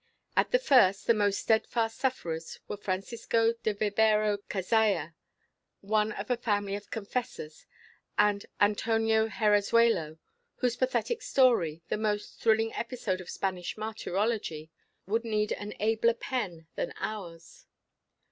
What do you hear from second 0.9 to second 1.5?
the most